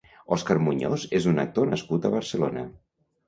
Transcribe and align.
Òscar 0.35 0.55
Muñoz 0.67 1.03
és 1.19 1.27
un 1.33 1.43
actor 1.45 1.69
nascut 1.73 2.07
a 2.07 2.13
Barcelona. 2.17 2.65